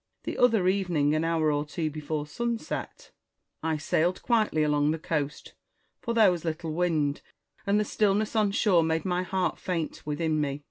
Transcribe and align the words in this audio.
The 0.23 0.39
other 0.39 0.67
evening, 0.67 1.13
an 1.13 1.23
hour 1.23 1.51
or 1.51 1.63
two 1.63 1.91
before 1.91 2.25
sunset, 2.25 3.11
I 3.61 3.77
sailed 3.77 4.23
quietly 4.23 4.63
along 4.63 4.89
the 4.89 4.97
coast, 4.97 5.53
for 6.01 6.15
there 6.15 6.31
was 6.31 6.43
little 6.43 6.73
wind, 6.73 7.21
and 7.67 7.79
the 7.79 7.85
stillness 7.85 8.35
on 8.35 8.49
shore 8.51 8.81
made 8.83 9.05
my 9.05 9.21
heart 9.21 9.59
faint 9.59 10.01
within 10.03 10.41
me. 10.41 10.59